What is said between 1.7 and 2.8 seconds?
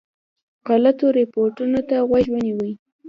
ته غوږ ونیوی.